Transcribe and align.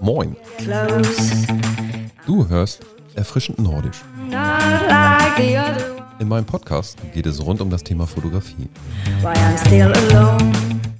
Moin, 0.00 0.36
du 2.26 2.48
hörst 2.48 2.80
erfrischend 3.14 3.58
nordisch. 3.58 4.02
In 6.18 6.28
meinem 6.28 6.44
Podcast 6.44 6.98
geht 7.12 7.26
es 7.26 7.44
rund 7.44 7.60
um 7.60 7.70
das 7.70 7.84
Thema 7.84 8.06
Fotografie. 8.06 8.68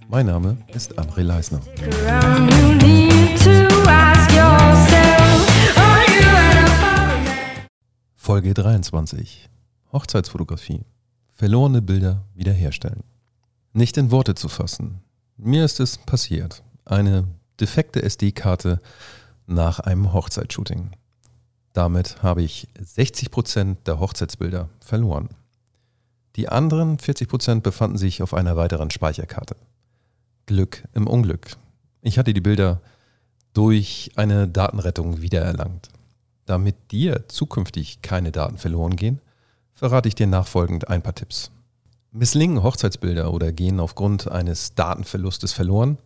Mein 0.09 0.27
Name 0.27 0.57
ist 0.75 0.99
André 0.99 1.23
Leisner. 1.23 1.61
Folge 8.15 8.55
23. 8.55 9.49
Hochzeitsfotografie. 9.93 10.85
Verlorene 11.31 11.83
Bilder 11.83 12.25
wiederherstellen. 12.35 13.03
Nicht 13.73 13.97
in 13.97 14.11
Worte 14.11 14.35
zu 14.35 14.49
fassen. 14.49 15.03
Mir 15.37 15.65
ist 15.65 15.81
es 15.81 15.99
passiert. 15.99 16.63
Eine 16.85 17.27
defekte 17.61 18.03
SD-Karte 18.03 18.81
nach 19.47 19.81
einem 19.81 20.13
Hochzeitsshooting. 20.13 20.91
Damit 21.73 22.23
habe 22.23 22.43
ich 22.43 22.69
60% 22.79 23.77
der 23.87 23.99
Hochzeitsbilder 23.99 24.69
verloren. 24.81 25.31
Die 26.37 26.49
anderen 26.49 26.99
40% 26.99 27.61
befanden 27.61 27.99
sich 27.99 28.23
auf 28.23 28.35
einer 28.35 28.57
weiteren 28.57 28.91
Speicherkarte. 28.91 29.57
Glück 30.47 30.85
im 30.93 31.07
Unglück. 31.07 31.57
Ich 32.01 32.19
hatte 32.19 32.35
die 32.35 32.41
Bilder 32.41 32.81
durch 33.53 34.11
eine 34.17 34.49
Datenrettung 34.49 35.21
wiedererlangt. 35.21 35.89
Damit 36.47 36.91
dir 36.91 37.29
zukünftig 37.29 38.03
keine 38.03 38.33
Daten 38.33 38.59
verloren 38.59 38.97
gehen, 38.97 39.21
verrate 39.75 40.09
ich 40.09 40.15
dir 40.15 40.27
nachfolgend 40.27 40.89
ein 40.89 41.03
paar 41.03 41.15
Tipps. 41.15 41.51
Misslingen 42.15 42.63
Hochzeitsbilder 42.63 43.33
oder 43.33 43.53
gehen 43.53 43.81
aufgrund 43.81 44.31
eines 44.31 44.75
Datenverlustes 44.75 45.55
verloren, 45.55 45.97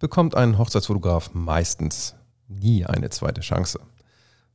bekommt 0.00 0.34
ein 0.34 0.58
Hochzeitsfotograf 0.58 1.30
meistens 1.34 2.16
nie 2.48 2.84
eine 2.84 3.10
zweite 3.10 3.42
Chance. 3.42 3.78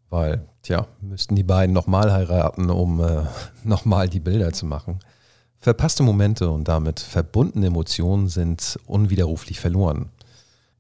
Weil, 0.10 0.46
tja, 0.64 0.88
müssten 1.00 1.38
die 1.38 1.44
beiden 1.44 1.74
nochmal 1.74 2.12
heiraten, 2.12 2.70
um 2.70 3.02
äh, 3.02 3.24
nochmal 3.64 4.10
die 4.10 4.20
Bilder 4.20 4.52
zu 4.52 4.66
machen. 4.66 5.00
Verpasste 5.60 6.04
Momente 6.04 6.50
und 6.50 6.68
damit 6.68 7.00
verbundene 7.00 7.68
Emotionen 7.68 8.28
sind 8.28 8.78
unwiderruflich 8.86 9.62
verloren. 9.62 10.10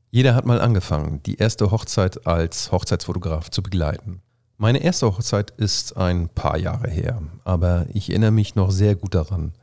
Jeder 0.09 0.35
hat 0.35 0.45
mal 0.45 0.59
angefangen, 0.59 1.23
die 1.23 1.37
erste 1.37 1.71
Hochzeit 1.71 2.27
als 2.27 2.73
Hochzeitsfotograf 2.73 3.49
zu 3.49 3.63
begleiten. 3.63 4.21
Meine 4.57 4.79
erste 4.79 5.07
Hochzeit 5.07 5.51
ist 5.51 5.95
ein 5.95 6.27
paar 6.27 6.57
Jahre 6.57 6.89
her, 6.89 7.21
aber 7.45 7.85
ich 7.93 8.09
erinnere 8.09 8.31
mich 8.31 8.55
noch 8.55 8.71
sehr 8.71 8.95
gut 8.95 9.15
daran. 9.15 9.53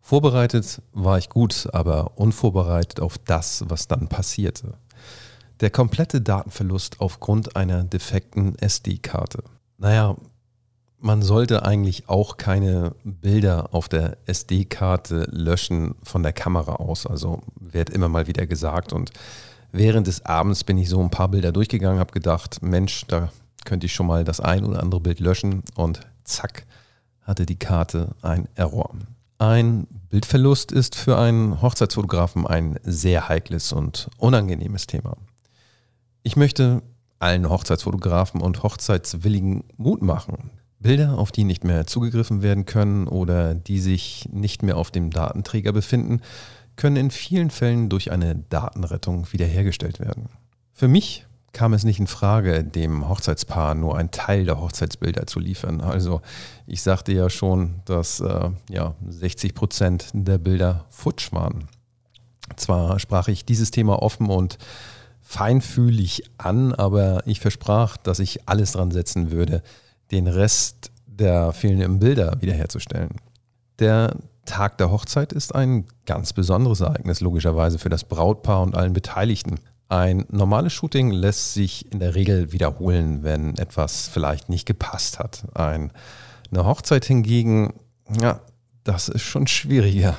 Vorbereitet 0.00 0.82
war 0.92 1.18
ich 1.18 1.28
gut, 1.28 1.68
aber 1.72 2.18
unvorbereitet 2.18 3.00
auf 3.00 3.18
das, 3.18 3.64
was 3.68 3.86
dann 3.86 4.08
passierte. 4.08 4.74
Der 5.60 5.70
komplette 5.70 6.20
Datenverlust 6.20 7.00
aufgrund 7.00 7.54
einer 7.54 7.84
defekten 7.84 8.58
SD-Karte. 8.58 9.44
Naja, 9.76 10.16
man 10.98 11.22
sollte 11.22 11.64
eigentlich 11.64 12.08
auch 12.08 12.36
keine 12.36 12.94
Bilder 13.04 13.68
auf 13.72 13.88
der 13.88 14.18
SD-Karte 14.26 15.28
löschen 15.30 15.94
von 16.02 16.22
der 16.22 16.32
Kamera 16.32 16.76
aus. 16.76 17.06
Also 17.06 17.42
wird 17.58 17.90
immer 17.90 18.08
mal 18.08 18.26
wieder 18.26 18.46
gesagt. 18.46 18.92
Und 18.92 19.10
während 19.72 20.06
des 20.06 20.24
Abends 20.26 20.64
bin 20.64 20.78
ich 20.78 20.88
so 20.88 21.00
ein 21.00 21.10
paar 21.10 21.28
Bilder 21.28 21.52
durchgegangen, 21.52 21.98
habe 21.98 22.12
gedacht, 22.12 22.62
Mensch, 22.62 23.06
da 23.06 23.30
könnte 23.64 23.86
ich 23.86 23.94
schon 23.94 24.06
mal 24.06 24.24
das 24.24 24.40
ein 24.40 24.64
oder 24.64 24.82
andere 24.82 25.00
Bild 25.00 25.20
löschen. 25.20 25.62
Und 25.74 26.00
zack, 26.24 26.66
hatte 27.22 27.46
die 27.46 27.58
Karte 27.58 28.14
ein 28.22 28.48
Error. 28.54 28.90
Ein 29.40 29.86
Bildverlust 30.10 30.70
ist 30.70 30.94
für 30.94 31.16
einen 31.16 31.62
Hochzeitsfotografen 31.62 32.46
ein 32.46 32.78
sehr 32.82 33.30
heikles 33.30 33.72
und 33.72 34.10
unangenehmes 34.18 34.86
Thema. 34.86 35.16
Ich 36.22 36.36
möchte 36.36 36.82
allen 37.20 37.48
Hochzeitsfotografen 37.48 38.42
und 38.42 38.62
Hochzeitswilligen 38.62 39.64
Mut 39.78 40.02
machen. 40.02 40.50
Bilder, 40.78 41.16
auf 41.16 41.32
die 41.32 41.44
nicht 41.44 41.64
mehr 41.64 41.86
zugegriffen 41.86 42.42
werden 42.42 42.66
können 42.66 43.08
oder 43.08 43.54
die 43.54 43.80
sich 43.80 44.28
nicht 44.30 44.62
mehr 44.62 44.76
auf 44.76 44.90
dem 44.90 45.08
Datenträger 45.08 45.72
befinden, 45.72 46.20
können 46.76 46.96
in 46.96 47.10
vielen 47.10 47.48
Fällen 47.48 47.88
durch 47.88 48.12
eine 48.12 48.36
Datenrettung 48.36 49.32
wiederhergestellt 49.32 50.00
werden. 50.00 50.28
Für 50.74 50.88
mich 50.88 51.26
kam 51.52 51.72
es 51.72 51.84
nicht 51.84 51.98
in 51.98 52.06
Frage, 52.06 52.62
dem 52.64 53.08
Hochzeitspaar 53.08 53.74
nur 53.74 53.96
einen 53.96 54.10
Teil 54.10 54.44
der 54.44 54.60
Hochzeitsbilder 54.60 55.26
zu 55.26 55.40
liefern. 55.40 55.80
Also 55.80 56.22
ich 56.66 56.82
sagte 56.82 57.12
ja 57.12 57.28
schon, 57.28 57.80
dass 57.84 58.20
äh, 58.20 58.50
ja, 58.68 58.94
60 59.08 59.54
Prozent 59.54 60.10
der 60.12 60.38
Bilder 60.38 60.86
futsch 60.90 61.32
waren. 61.32 61.68
Zwar 62.56 62.98
sprach 62.98 63.28
ich 63.28 63.44
dieses 63.44 63.70
Thema 63.70 64.02
offen 64.02 64.28
und 64.28 64.58
feinfühlig 65.20 66.24
an, 66.38 66.74
aber 66.74 67.22
ich 67.26 67.40
versprach, 67.40 67.96
dass 67.96 68.18
ich 68.18 68.48
alles 68.48 68.72
dran 68.72 68.90
setzen 68.90 69.30
würde, 69.30 69.62
den 70.10 70.26
Rest 70.26 70.90
der 71.06 71.52
fehlenden 71.52 71.98
Bilder 72.00 72.36
wiederherzustellen. 72.40 73.16
Der 73.78 74.16
Tag 74.44 74.78
der 74.78 74.90
Hochzeit 74.90 75.32
ist 75.32 75.54
ein 75.54 75.86
ganz 76.06 76.32
besonderes 76.32 76.80
Ereignis, 76.80 77.20
logischerweise 77.20 77.78
für 77.78 77.88
das 77.88 78.04
Brautpaar 78.04 78.62
und 78.62 78.74
allen 78.74 78.92
Beteiligten. 78.92 79.60
Ein 79.90 80.24
normales 80.30 80.72
Shooting 80.72 81.10
lässt 81.10 81.52
sich 81.52 81.90
in 81.92 81.98
der 81.98 82.14
Regel 82.14 82.52
wiederholen, 82.52 83.24
wenn 83.24 83.58
etwas 83.58 84.06
vielleicht 84.06 84.48
nicht 84.48 84.64
gepasst 84.64 85.18
hat. 85.18 85.44
Ein, 85.52 85.90
eine 86.52 86.64
Hochzeit 86.64 87.04
hingegen, 87.04 87.74
ja, 88.20 88.40
das 88.84 89.08
ist 89.08 89.22
schon 89.22 89.48
schwieriger. 89.48 90.16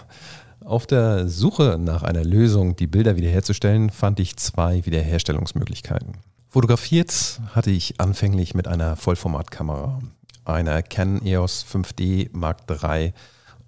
Auf 0.65 0.87
der 0.87 1.29
Suche 1.29 1.77
nach 1.79 2.03
einer 2.03 2.25
Lösung, 2.25 2.75
die 2.75 2.85
Bilder 2.85 3.15
wiederherzustellen, 3.15 3.91
fand 3.91 4.19
ich 4.19 4.35
zwei 4.35 4.85
Wiederherstellungsmöglichkeiten. 4.85 6.17
Fotografiert 6.49 7.39
hatte 7.55 7.71
ich 7.71 8.01
anfänglich 8.01 8.53
mit 8.53 8.67
einer 8.67 8.97
Vollformatkamera, 8.97 9.99
einer 10.43 10.83
Canon 10.83 11.25
EOS 11.25 11.65
5D 11.65 12.27
Mark 12.33 12.63
III 12.69 13.13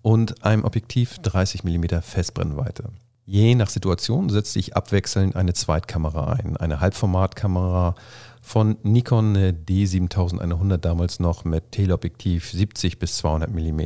und 0.02 0.44
einem 0.44 0.66
Objektiv 0.66 1.20
30 1.20 1.64
mm 1.64 2.02
Festbrennweite. 2.02 2.90
Je 3.26 3.56
nach 3.56 3.70
Situation 3.70 4.30
setzte 4.30 4.60
ich 4.60 4.76
abwechselnd 4.76 5.36
eine 5.36 5.54
Zweitkamera 5.54 6.34
ein, 6.34 6.58
eine 6.58 6.82
Halbformatkamera 6.82 7.96
von 8.42 8.78
Nikon 8.84 9.38
D7100 9.38 10.78
damals 10.78 11.22
noch 11.22 11.46
mit 11.46 11.72
Teleobjektiv 11.72 12.52
70 12.52 13.00
bis 13.00 13.18
200 13.18 13.50
mm. 13.50 13.82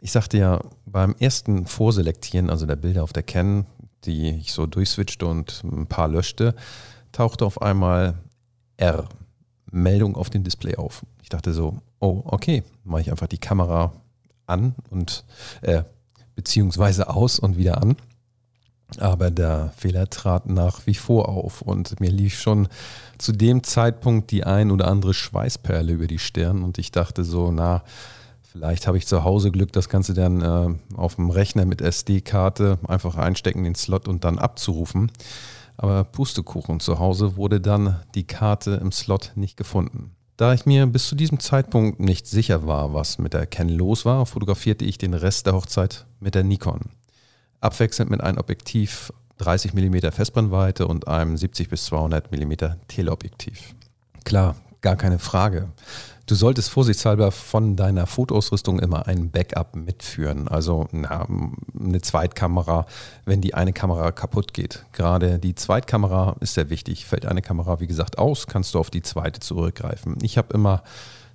Ich 0.00 0.12
sagte 0.12 0.38
ja, 0.38 0.60
beim 0.86 1.16
ersten 1.18 1.66
Vorselektieren, 1.66 2.48
also 2.48 2.64
der 2.64 2.76
Bilder 2.76 3.02
auf 3.02 3.12
der 3.12 3.24
Canon, 3.24 3.66
die 4.04 4.30
ich 4.30 4.52
so 4.52 4.66
durchswitchte 4.66 5.26
und 5.26 5.62
ein 5.64 5.88
paar 5.88 6.06
löschte, 6.06 6.54
tauchte 7.10 7.44
auf 7.44 7.60
einmal 7.60 8.14
R, 8.76 9.08
Meldung 9.70 10.14
auf 10.14 10.30
dem 10.30 10.44
Display 10.44 10.76
auf. 10.76 11.04
Ich 11.22 11.28
dachte 11.28 11.52
so, 11.52 11.78
oh, 11.98 12.22
okay, 12.24 12.62
mache 12.84 13.02
ich 13.02 13.10
einfach 13.10 13.26
die 13.26 13.38
Kamera 13.38 13.92
an 14.46 14.76
und 14.90 15.24
äh, 15.62 15.82
beziehungsweise 16.36 17.08
aus 17.08 17.40
und 17.40 17.56
wieder 17.56 17.82
an. 17.82 17.96
Aber 18.98 19.30
der 19.30 19.72
Fehler 19.76 20.10
trat 20.10 20.48
nach 20.48 20.86
wie 20.86 20.94
vor 20.94 21.28
auf 21.28 21.62
und 21.62 22.00
mir 22.00 22.10
lief 22.10 22.38
schon 22.38 22.68
zu 23.18 23.32
dem 23.32 23.62
Zeitpunkt 23.62 24.30
die 24.30 24.44
ein 24.44 24.70
oder 24.70 24.88
andere 24.88 25.14
Schweißperle 25.14 25.92
über 25.92 26.06
die 26.06 26.18
Stirn 26.18 26.62
und 26.62 26.78
ich 26.78 26.90
dachte 26.90 27.24
so, 27.24 27.52
na, 27.52 27.82
vielleicht 28.42 28.86
habe 28.86 28.98
ich 28.98 29.06
zu 29.06 29.24
Hause 29.24 29.50
Glück, 29.50 29.72
das 29.72 29.88
Ganze 29.88 30.14
dann 30.14 30.40
äh, 30.40 30.96
auf 30.96 31.16
dem 31.16 31.30
Rechner 31.30 31.64
mit 31.64 31.80
SD-Karte 31.80 32.78
einfach 32.86 33.16
einstecken, 33.16 33.64
den 33.64 33.74
Slot 33.74 34.08
und 34.08 34.24
dann 34.24 34.38
abzurufen. 34.38 35.12
Aber 35.76 36.04
Pustekuchen 36.04 36.80
zu 36.80 36.98
Hause 36.98 37.36
wurde 37.36 37.60
dann 37.60 38.00
die 38.14 38.26
Karte 38.26 38.72
im 38.82 38.92
Slot 38.92 39.32
nicht 39.34 39.56
gefunden. 39.56 40.12
Da 40.36 40.52
ich 40.52 40.66
mir 40.66 40.86
bis 40.86 41.08
zu 41.08 41.14
diesem 41.14 41.38
Zeitpunkt 41.38 42.00
nicht 42.00 42.26
sicher 42.26 42.66
war, 42.66 42.92
was 42.92 43.18
mit 43.18 43.34
der 43.34 43.46
Canon 43.46 43.76
los 43.76 44.04
war, 44.04 44.26
fotografierte 44.26 44.84
ich 44.84 44.98
den 44.98 45.14
Rest 45.14 45.46
der 45.46 45.54
Hochzeit 45.54 46.06
mit 46.18 46.34
der 46.34 46.44
Nikon 46.44 46.80
abwechselnd 47.60 48.10
mit 48.10 48.20
einem 48.20 48.38
Objektiv 48.38 49.12
30 49.38 49.74
mm 49.74 50.10
Festbrennweite 50.12 50.86
und 50.86 51.08
einem 51.08 51.36
70 51.36 51.68
bis 51.68 51.86
200 51.86 52.30
mm 52.30 52.52
Teleobjektiv. 52.88 53.74
Klar, 54.24 54.56
gar 54.80 54.96
keine 54.96 55.18
Frage. 55.18 55.68
Du 56.26 56.36
solltest 56.36 56.70
vorsichtshalber 56.70 57.32
von 57.32 57.74
deiner 57.74 58.06
Fotoausrüstung 58.06 58.78
immer 58.78 59.08
ein 59.08 59.30
Backup 59.30 59.74
mitführen. 59.74 60.46
Also 60.46 60.86
na, 60.92 61.26
eine 61.76 62.00
Zweitkamera, 62.00 62.86
wenn 63.24 63.40
die 63.40 63.54
eine 63.54 63.72
Kamera 63.72 64.12
kaputt 64.12 64.54
geht. 64.54 64.84
Gerade 64.92 65.40
die 65.40 65.56
Zweitkamera 65.56 66.36
ist 66.38 66.54
sehr 66.54 66.70
wichtig. 66.70 67.06
Fällt 67.06 67.26
eine 67.26 67.42
Kamera, 67.42 67.80
wie 67.80 67.88
gesagt, 67.88 68.18
aus, 68.18 68.46
kannst 68.46 68.74
du 68.74 68.78
auf 68.78 68.90
die 68.90 69.02
zweite 69.02 69.40
zurückgreifen. 69.40 70.18
Ich 70.22 70.38
habe 70.38 70.54
immer 70.54 70.84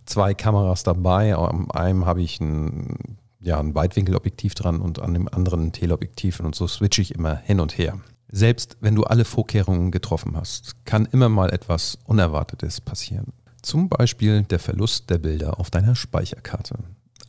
zwei 0.05 0.33
Kameras 0.33 0.83
dabei. 0.83 1.35
Am 1.35 1.69
einem 1.71 2.05
habe 2.05 2.21
ich 2.21 2.39
ein 2.39 3.17
ja, 3.45 3.59
ein 3.59 3.75
Weitwinkelobjektiv 3.75 4.55
dran 4.55 4.81
und 4.81 4.99
an 4.99 5.13
dem 5.13 5.27
anderen 5.27 5.71
Teleobjektiv 5.71 6.39
und 6.39 6.55
so 6.55 6.67
switche 6.67 7.01
ich 7.01 7.13
immer 7.13 7.35
hin 7.35 7.59
und 7.59 7.77
her. 7.77 7.99
Selbst 8.27 8.77
wenn 8.81 8.95
du 8.95 9.03
alle 9.03 9.23
Vorkehrungen 9.23 9.91
getroffen 9.91 10.35
hast, 10.35 10.83
kann 10.85 11.07
immer 11.11 11.29
mal 11.29 11.53
etwas 11.53 11.99
Unerwartetes 12.05 12.81
passieren. 12.81 13.33
Zum 13.61 13.87
Beispiel 13.87 14.43
der 14.43 14.59
Verlust 14.59 15.09
der 15.09 15.19
Bilder 15.19 15.59
auf 15.59 15.69
deiner 15.69 15.95
Speicherkarte. 15.95 16.79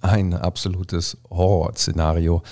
Ein 0.01 0.33
absolutes 0.35 1.19
Horrorszenario, 1.29 2.43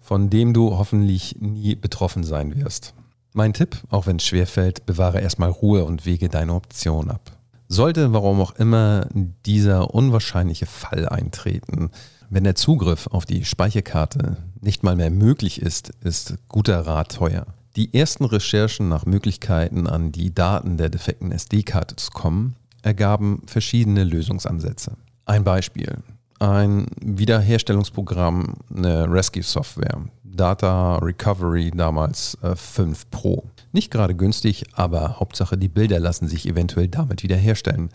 von 0.00 0.30
dem 0.30 0.52
du 0.52 0.76
hoffentlich 0.76 1.36
nie 1.40 1.74
betroffen 1.74 2.22
sein 2.22 2.54
wirst. 2.54 2.94
Mein 3.32 3.54
Tipp, 3.54 3.76
auch 3.90 4.06
wenn 4.06 4.16
es 4.16 4.26
schwerfällt, 4.26 4.86
bewahre 4.86 5.20
erstmal 5.20 5.50
Ruhe 5.50 5.84
und 5.84 6.06
wege 6.06 6.28
deine 6.28 6.54
Option 6.54 7.10
ab. 7.10 7.35
Sollte, 7.68 8.12
warum 8.12 8.40
auch 8.40 8.54
immer, 8.56 9.08
dieser 9.44 9.94
unwahrscheinliche 9.94 10.66
Fall 10.66 11.08
eintreten, 11.08 11.90
wenn 12.30 12.44
der 12.44 12.54
Zugriff 12.54 13.06
auf 13.08 13.24
die 13.24 13.44
Speicherkarte 13.44 14.36
nicht 14.60 14.82
mal 14.82 14.96
mehr 14.96 15.10
möglich 15.10 15.60
ist, 15.60 15.90
ist 16.02 16.34
guter 16.48 16.80
Rat 16.86 17.12
teuer. 17.16 17.46
Die 17.76 17.92
ersten 17.94 18.24
Recherchen 18.24 18.88
nach 18.88 19.04
Möglichkeiten, 19.06 19.86
an 19.86 20.10
die 20.10 20.34
Daten 20.34 20.76
der 20.76 20.88
defekten 20.88 21.30
SD-Karte 21.30 21.96
zu 21.96 22.10
kommen, 22.10 22.56
ergaben 22.82 23.42
verschiedene 23.46 24.04
Lösungsansätze. 24.04 24.96
Ein 25.24 25.44
Beispiel. 25.44 25.98
Ein 26.38 26.86
Wiederherstellungsprogramm, 27.00 28.54
eine 28.74 29.10
Rescue-Software, 29.10 30.02
Data 30.22 30.96
Recovery 30.98 31.70
damals 31.70 32.36
äh, 32.42 32.54
5 32.54 33.10
Pro. 33.10 33.44
Nicht 33.72 33.90
gerade 33.90 34.14
günstig, 34.14 34.64
aber 34.74 35.18
Hauptsache 35.18 35.56
die 35.56 35.68
Bilder 35.68 35.98
lassen 35.98 36.28
sich 36.28 36.46
eventuell 36.46 36.88
damit 36.88 37.22
wiederherstellen. 37.22 37.90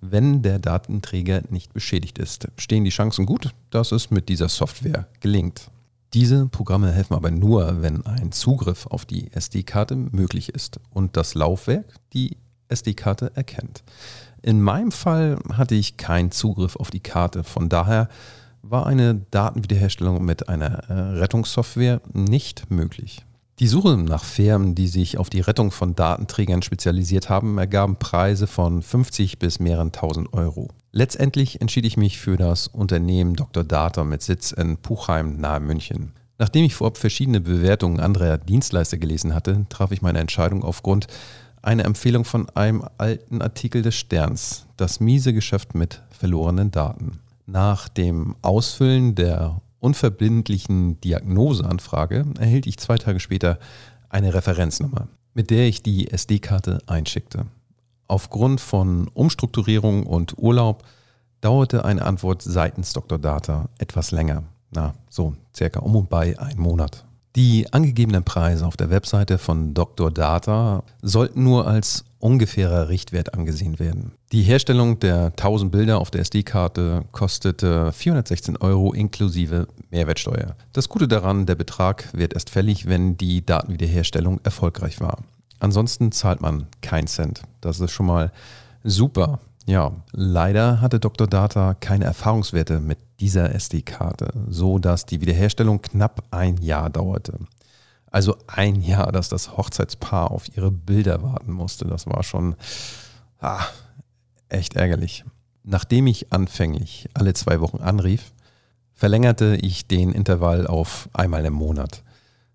Wenn 0.00 0.42
der 0.42 0.58
Datenträger 0.58 1.42
nicht 1.48 1.72
beschädigt 1.72 2.18
ist, 2.18 2.48
stehen 2.56 2.84
die 2.84 2.90
Chancen 2.90 3.24
gut, 3.24 3.54
dass 3.70 3.92
es 3.92 4.10
mit 4.10 4.28
dieser 4.28 4.48
Software 4.48 5.06
gelingt. 5.20 5.70
Diese 6.12 6.46
Programme 6.46 6.92
helfen 6.92 7.14
aber 7.14 7.30
nur, 7.30 7.82
wenn 7.82 8.04
ein 8.06 8.32
Zugriff 8.32 8.86
auf 8.86 9.04
die 9.04 9.32
SD-Karte 9.32 9.96
möglich 9.96 10.48
ist 10.50 10.80
und 10.92 11.16
das 11.16 11.34
Laufwerk 11.34 11.86
die 12.12 12.36
SD-Karte 12.68 13.32
erkennt. 13.34 13.82
In 14.46 14.60
meinem 14.60 14.92
Fall 14.92 15.40
hatte 15.52 15.74
ich 15.74 15.96
keinen 15.96 16.30
Zugriff 16.30 16.76
auf 16.76 16.92
die 16.92 17.00
Karte, 17.00 17.42
von 17.42 17.68
daher 17.68 18.08
war 18.62 18.86
eine 18.86 19.16
Datenwiederherstellung 19.32 20.24
mit 20.24 20.48
einer 20.48 20.88
äh, 20.88 20.92
Rettungssoftware 21.18 22.00
nicht 22.12 22.70
möglich. 22.70 23.26
Die 23.58 23.66
Suche 23.66 23.96
nach 23.96 24.22
Firmen, 24.22 24.76
die 24.76 24.86
sich 24.86 25.18
auf 25.18 25.30
die 25.30 25.40
Rettung 25.40 25.72
von 25.72 25.96
Datenträgern 25.96 26.62
spezialisiert 26.62 27.28
haben, 27.28 27.58
ergaben 27.58 27.96
Preise 27.96 28.46
von 28.46 28.82
50 28.82 29.40
bis 29.40 29.58
mehreren 29.58 29.90
tausend 29.90 30.32
Euro. 30.32 30.68
Letztendlich 30.92 31.60
entschied 31.60 31.84
ich 31.84 31.96
mich 31.96 32.20
für 32.20 32.36
das 32.36 32.68
Unternehmen 32.68 33.34
Dr. 33.34 33.64
Data 33.64 34.04
mit 34.04 34.22
Sitz 34.22 34.52
in 34.52 34.76
Puchheim 34.76 35.40
nahe 35.40 35.58
München. 35.58 36.12
Nachdem 36.38 36.64
ich 36.64 36.76
vorab 36.76 36.98
verschiedene 36.98 37.40
Bewertungen 37.40 37.98
anderer 37.98 38.38
Dienstleister 38.38 38.98
gelesen 38.98 39.34
hatte, 39.34 39.66
traf 39.70 39.90
ich 39.90 40.02
meine 40.02 40.20
Entscheidung 40.20 40.62
aufgrund 40.62 41.08
einer 41.66 41.84
Empfehlung 41.84 42.24
von 42.24 42.48
einem 42.50 42.84
alten 42.96 43.42
Artikel 43.42 43.82
des 43.82 43.96
Sterns, 43.96 44.66
das 44.76 45.00
miese 45.00 45.32
Geschäft 45.32 45.74
mit 45.74 46.00
verlorenen 46.10 46.70
Daten. 46.70 47.18
Nach 47.46 47.88
dem 47.88 48.36
Ausfüllen 48.40 49.16
der 49.16 49.60
unverbindlichen 49.80 51.00
Diagnoseanfrage 51.00 52.24
erhielt 52.38 52.66
ich 52.66 52.78
zwei 52.78 52.96
Tage 52.96 53.18
später 53.18 53.58
eine 54.08 54.32
Referenznummer, 54.32 55.08
mit 55.34 55.50
der 55.50 55.66
ich 55.66 55.82
die 55.82 56.10
SD-Karte 56.10 56.78
einschickte. 56.86 57.46
Aufgrund 58.06 58.60
von 58.60 59.08
Umstrukturierung 59.08 60.06
und 60.06 60.38
Urlaub 60.38 60.84
dauerte 61.40 61.84
eine 61.84 62.04
Antwort 62.04 62.42
seitens 62.42 62.92
Dr. 62.92 63.18
Data 63.18 63.68
etwas 63.78 64.12
länger. 64.12 64.44
Na, 64.70 64.94
so 65.10 65.34
circa 65.54 65.80
um 65.80 65.96
und 65.96 66.08
bei 66.08 66.38
ein 66.38 66.58
Monat. 66.58 67.04
Die 67.36 67.70
angegebenen 67.70 68.24
Preise 68.24 68.66
auf 68.66 68.78
der 68.78 68.88
Webseite 68.88 69.36
von 69.36 69.74
Dr. 69.74 70.10
Data 70.10 70.82
sollten 71.02 71.44
nur 71.44 71.66
als 71.66 72.06
ungefährer 72.18 72.88
Richtwert 72.88 73.34
angesehen 73.34 73.78
werden. 73.78 74.12
Die 74.32 74.40
Herstellung 74.40 74.98
der 75.00 75.26
1000 75.26 75.70
Bilder 75.70 75.98
auf 75.98 76.10
der 76.10 76.22
SD-Karte 76.22 77.04
kostete 77.12 77.92
416 77.92 78.56
Euro 78.56 78.94
inklusive 78.94 79.68
Mehrwertsteuer. 79.90 80.56
Das 80.72 80.88
Gute 80.88 81.08
daran, 81.08 81.44
der 81.44 81.56
Betrag 81.56 82.08
wird 82.14 82.32
erst 82.32 82.48
fällig, 82.48 82.86
wenn 82.86 83.18
die 83.18 83.44
Datenwiederherstellung 83.44 84.40
erfolgreich 84.42 85.02
war. 85.02 85.18
Ansonsten 85.60 86.12
zahlt 86.12 86.40
man 86.40 86.68
keinen 86.80 87.06
Cent. 87.06 87.42
Das 87.60 87.80
ist 87.80 87.92
schon 87.92 88.06
mal 88.06 88.32
super. 88.82 89.40
Ja, 89.66 89.92
leider 90.12 90.80
hatte 90.80 91.00
Dr. 91.00 91.26
Data 91.26 91.74
keine 91.74 92.04
Erfahrungswerte 92.04 92.78
mit 92.78 92.98
dieser 93.18 93.52
SD-Karte, 93.52 94.32
so 94.48 94.78
dass 94.78 95.06
die 95.06 95.20
Wiederherstellung 95.20 95.82
knapp 95.82 96.22
ein 96.30 96.58
Jahr 96.58 96.88
dauerte. 96.88 97.38
Also 98.10 98.36
ein 98.46 98.80
Jahr, 98.80 99.10
dass 99.10 99.28
das 99.28 99.56
Hochzeitspaar 99.56 100.30
auf 100.30 100.56
ihre 100.56 100.70
Bilder 100.70 101.22
warten 101.22 101.52
musste. 101.52 101.84
Das 101.84 102.06
war 102.06 102.22
schon 102.22 102.54
ah, 103.40 103.64
echt 104.48 104.76
ärgerlich. 104.76 105.24
Nachdem 105.64 106.06
ich 106.06 106.32
anfänglich 106.32 107.08
alle 107.14 107.34
zwei 107.34 107.60
Wochen 107.60 107.78
anrief, 107.78 108.32
verlängerte 108.94 109.56
ich 109.60 109.88
den 109.88 110.12
Intervall 110.12 110.68
auf 110.68 111.08
einmal 111.12 111.44
im 111.44 111.54
Monat. 111.54 112.04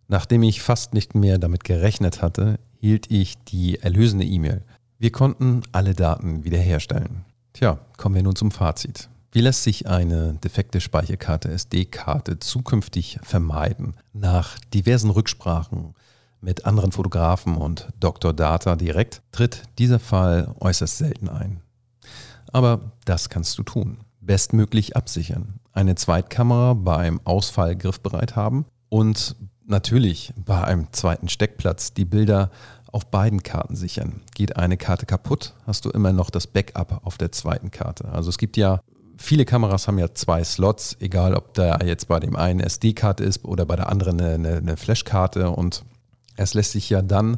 Nachdem 0.08 0.44
ich 0.44 0.62
fast 0.62 0.94
nicht 0.94 1.14
mehr 1.14 1.38
damit 1.38 1.66
gerechnet 1.66 2.22
hatte, 2.22 2.58
hielt 2.80 3.12
ich 3.12 3.38
die 3.44 3.80
erlösende 3.80 4.26
E-Mail. 4.26 4.64
Wir 5.02 5.12
konnten 5.12 5.64
alle 5.72 5.96
Daten 5.96 6.44
wiederherstellen. 6.44 7.26
Tja, 7.54 7.80
kommen 7.98 8.14
wir 8.14 8.22
nun 8.22 8.36
zum 8.36 8.52
Fazit. 8.52 9.10
Wie 9.32 9.42
lässt 9.42 9.64
sich 9.64 9.88
eine 9.88 10.36
defekte 10.36 10.80
Speicherkarte 10.80 11.50
SD-Karte 11.50 12.38
zukünftig 12.38 13.18
vermeiden? 13.24 13.96
Nach 14.14 14.60
diversen 14.76 15.10
Rücksprachen 15.10 15.96
mit 16.40 16.68
anderen 16.68 16.92
Fotografen 16.92 17.58
und 17.58 17.88
Dr. 18.00 18.32
Data 18.32 18.76
direkt 18.76 19.24
tritt 19.32 19.64
dieser 19.80 19.98
Fall 19.98 20.54
äußerst 20.60 21.00
selten 21.00 21.30
ein. 21.30 21.62
Aber 22.52 22.92
das 23.04 23.30
kannst 23.30 23.58
du 23.58 23.64
tun. 23.64 24.02
Bestmöglich 24.20 24.96
absichern. 24.96 25.56
Eine 25.74 25.96
Zweitkamera 25.96 26.76
beim 26.76 27.20
Ausfall 27.24 27.76
griffbereit 27.76 28.36
haben 28.36 28.66
und 28.90 29.36
natürlich 29.66 30.32
bei 30.36 30.64
einem 30.64 30.94
zweiten 30.94 31.28
Steckplatz 31.28 31.96
die 31.96 32.06
Bilder 32.06 32.52
auf 32.92 33.10
beiden 33.10 33.44
Karten 33.44 33.76
sichern. 33.76 34.22
Geht 34.36 34.58
eine 34.58 34.78
Karte 34.78 35.06
kaputt, 35.06 35.54
hast 35.66 35.86
du 35.86 35.90
immer 35.90 36.14
noch 36.14 36.30
das 36.30 36.48
Backup 36.48 37.02
auf 37.04 37.18
der 37.18 37.32
zweiten 37.32 37.72
Karte. 37.72 38.10
Also 38.10 38.30
es 38.30 38.38
gibt 38.38 38.58
ja 38.58 38.82
viele 39.22 39.46
Kameras 39.46 39.88
haben 39.88 40.00
ja 40.00 40.14
zwei 40.14 40.44
Slots, 40.44 40.98
egal 41.00 41.36
ob 41.36 41.54
da 41.54 41.80
jetzt 41.86 42.08
bei 42.08 42.20
dem 42.20 42.36
einen 42.36 42.60
SD-Karte 42.60 43.24
ist 43.24 43.46
oder 43.46 43.66
bei 43.66 43.76
der 43.76 43.90
anderen 43.90 44.20
eine, 44.20 44.34
eine, 44.34 44.58
eine 44.58 44.78
Flashkarte. 44.78 45.52
Und 45.52 45.84
es 46.36 46.54
lässt 46.54 46.74
sich 46.74 46.90
ja 46.90 47.02
dann 47.02 47.38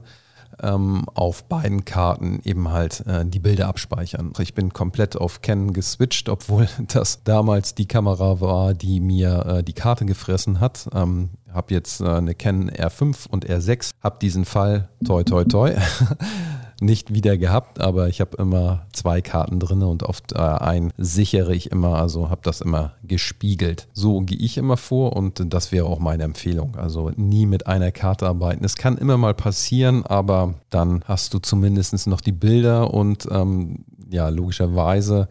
ähm, 0.61 1.05
auf 1.13 1.45
beiden 1.45 1.85
Karten 1.85 2.41
eben 2.43 2.71
halt 2.71 3.05
äh, 3.07 3.25
die 3.25 3.39
Bilder 3.39 3.67
abspeichern. 3.67 4.33
Ich 4.39 4.53
bin 4.53 4.73
komplett 4.73 5.17
auf 5.17 5.41
Canon 5.41 5.73
geswitcht, 5.73 6.29
obwohl 6.29 6.67
das 6.87 7.23
damals 7.23 7.75
die 7.75 7.87
Kamera 7.87 8.41
war, 8.41 8.73
die 8.73 8.99
mir 8.99 9.45
äh, 9.45 9.63
die 9.63 9.73
Karte 9.73 10.05
gefressen 10.05 10.59
hat. 10.59 10.89
Ähm, 10.93 11.29
habe 11.53 11.73
jetzt 11.73 12.01
äh, 12.01 12.07
eine 12.07 12.35
Canon 12.35 12.69
R5 12.69 13.27
und 13.29 13.47
R6, 13.47 13.91
habe 14.01 14.17
diesen 14.21 14.45
Fall, 14.45 14.89
toi 15.05 15.23
toi 15.23 15.43
toi, 15.43 15.71
nicht 16.83 17.13
wieder 17.13 17.37
gehabt, 17.37 17.79
aber 17.79 18.07
ich 18.07 18.21
habe 18.21 18.37
immer 18.37 18.85
zwei 18.93 19.21
Karten 19.21 19.59
drin 19.59 19.81
und 19.81 20.03
oft 20.03 20.33
äh, 20.33 20.37
ein 20.37 20.91
sichere 20.97 21.55
ich 21.55 21.71
immer, 21.71 21.95
also 21.95 22.29
habe 22.29 22.41
das 22.43 22.61
immer 22.61 22.93
gespiegelt. 23.03 23.87
So 23.93 24.21
gehe 24.21 24.37
ich 24.37 24.57
immer 24.57 24.77
vor 24.77 25.15
und 25.15 25.53
das 25.53 25.71
wäre 25.71 25.85
auch 25.85 25.99
meine 25.99 26.23
Empfehlung. 26.23 26.75
Also 26.75 27.11
nie 27.15 27.45
mit 27.45 27.67
einer 27.67 27.91
Karte 27.91 28.27
arbeiten. 28.27 28.63
Es 28.65 28.75
kann 28.75 28.97
immer 28.97 29.17
mal 29.17 29.33
passieren, 29.33 30.05
aber 30.05 30.55
dann 30.69 31.03
hast 31.05 31.33
du 31.33 31.39
zumindest 31.39 32.07
noch 32.07 32.21
die 32.21 32.31
Bilder 32.31 32.93
und 32.93 33.27
ähm, 33.31 33.85
ja, 34.09 34.29
logischerweise 34.29 35.27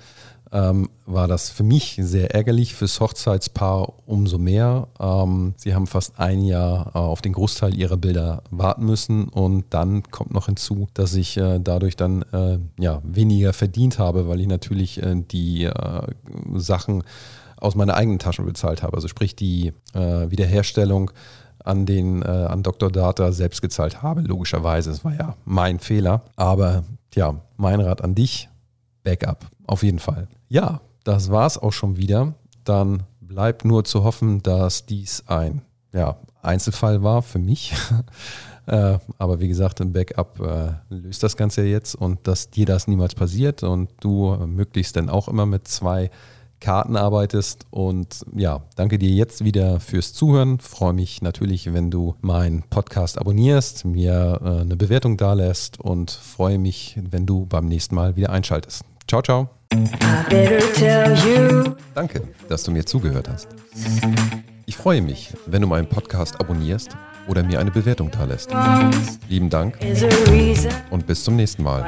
ähm, 0.52 0.90
war 1.06 1.28
das 1.28 1.48
für 1.48 1.62
mich 1.62 1.96
sehr 1.98 2.34
ärgerlich, 2.34 2.74
fürs 2.74 3.00
Hochzeitspaar 3.00 3.94
umso 4.06 4.36
mehr. 4.36 4.88
Ähm, 5.00 5.54
sie 5.56 5.74
haben 5.74 5.86
fast 5.86 6.20
ein 6.20 6.42
Jahr 6.44 6.92
äh, 6.94 6.98
auf 6.98 7.22
den 7.22 7.32
Großteil 7.32 7.74
ihrer 7.74 7.96
Bilder 7.96 8.42
warten 8.50 8.84
müssen 8.84 9.28
und 9.28 9.64
dann 9.70 10.02
kommt 10.10 10.32
noch 10.32 10.46
hinzu, 10.46 10.88
dass 10.92 11.14
ich 11.14 11.38
äh, 11.38 11.58
dadurch 11.58 11.96
dann 11.96 12.22
äh, 12.32 12.58
ja, 12.78 13.00
weniger 13.02 13.54
verdient 13.54 13.98
habe, 13.98 14.28
weil 14.28 14.40
ich 14.40 14.46
natürlich 14.46 15.02
äh, 15.02 15.14
die 15.16 15.64
äh, 15.64 16.06
Sachen 16.54 17.02
aus 17.56 17.74
meiner 17.74 17.94
eigenen 17.94 18.18
Tasche 18.18 18.42
bezahlt 18.42 18.82
habe. 18.82 18.94
Also 18.96 19.08
sprich 19.08 19.34
die 19.34 19.72
äh, 19.94 20.30
Wiederherstellung 20.30 21.12
an 21.64 21.86
den 21.86 22.24
an 22.24 22.64
Dr. 22.64 22.90
Data 22.90 23.30
selbst 23.30 23.62
gezahlt 23.62 24.02
habe, 24.02 24.22
logischerweise. 24.22 24.90
Es 24.90 25.04
war 25.04 25.14
ja 25.14 25.36
mein 25.44 25.78
Fehler. 25.78 26.24
Aber 26.34 26.82
ja, 27.14 27.36
mein 27.56 27.80
Rat 27.80 28.02
an 28.02 28.16
dich, 28.16 28.48
Backup, 29.04 29.46
auf 29.68 29.84
jeden 29.84 30.00
Fall. 30.00 30.26
Ja, 30.52 30.82
das 31.02 31.30
war 31.30 31.46
es 31.46 31.56
auch 31.56 31.72
schon 31.72 31.96
wieder. 31.96 32.34
Dann 32.64 33.04
bleibt 33.22 33.64
nur 33.64 33.84
zu 33.84 34.04
hoffen, 34.04 34.42
dass 34.42 34.84
dies 34.84 35.24
ein 35.26 35.62
ja, 35.94 36.18
Einzelfall 36.42 37.02
war 37.02 37.22
für 37.22 37.38
mich. 37.38 37.72
äh, 38.66 38.98
aber 39.16 39.40
wie 39.40 39.48
gesagt, 39.48 39.80
ein 39.80 39.94
Backup 39.94 40.40
äh, 40.40 40.94
löst 40.94 41.22
das 41.22 41.38
Ganze 41.38 41.62
jetzt 41.62 41.94
und 41.94 42.28
dass 42.28 42.50
dir 42.50 42.66
das 42.66 42.86
niemals 42.86 43.14
passiert 43.14 43.62
und 43.62 43.88
du 44.00 44.36
möglichst 44.46 44.94
dann 44.96 45.08
auch 45.08 45.26
immer 45.26 45.46
mit 45.46 45.68
zwei 45.68 46.10
Karten 46.60 46.96
arbeitest. 46.96 47.64
Und 47.70 48.26
ja, 48.36 48.60
danke 48.76 48.98
dir 48.98 49.08
jetzt 49.08 49.46
wieder 49.46 49.80
fürs 49.80 50.12
Zuhören. 50.12 50.60
Freue 50.60 50.92
mich 50.92 51.22
natürlich, 51.22 51.72
wenn 51.72 51.90
du 51.90 52.14
meinen 52.20 52.62
Podcast 52.64 53.16
abonnierst, 53.16 53.86
mir 53.86 54.38
äh, 54.44 54.60
eine 54.60 54.76
Bewertung 54.76 55.16
dalässt 55.16 55.80
und 55.80 56.10
freue 56.10 56.58
mich, 56.58 57.00
wenn 57.10 57.24
du 57.24 57.46
beim 57.46 57.64
nächsten 57.64 57.94
Mal 57.94 58.16
wieder 58.16 58.28
einschaltest. 58.28 58.84
Ciao, 59.08 59.22
ciao. 59.22 59.61
Danke, 61.94 62.22
dass 62.48 62.62
du 62.62 62.70
mir 62.70 62.84
zugehört 62.84 63.28
hast. 63.28 63.48
Ich 64.66 64.76
freue 64.76 65.02
mich, 65.02 65.32
wenn 65.46 65.62
du 65.62 65.68
meinen 65.68 65.86
Podcast 65.88 66.40
abonnierst 66.40 66.90
oder 67.28 67.42
mir 67.42 67.60
eine 67.60 67.70
Bewertung 67.70 68.10
dalässt. 68.10 68.50
Lieben 69.28 69.48
Dank 69.50 69.78
und 70.90 71.06
bis 71.06 71.24
zum 71.24 71.36
nächsten 71.36 71.62
Mal. 71.62 71.86